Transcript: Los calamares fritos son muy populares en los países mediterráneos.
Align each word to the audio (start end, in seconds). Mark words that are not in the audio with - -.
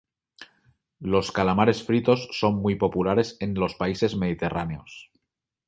Los 1.11 1.31
calamares 1.31 1.83
fritos 1.83 2.27
son 2.31 2.55
muy 2.55 2.73
populares 2.73 3.37
en 3.39 3.53
los 3.53 3.75
países 3.75 4.15
mediterráneos. 4.15 5.11